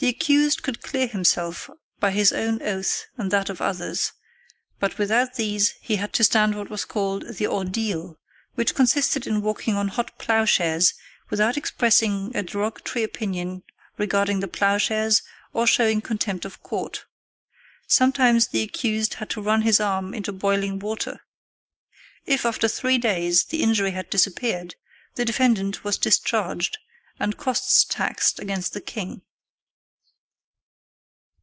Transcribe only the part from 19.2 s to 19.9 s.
to run his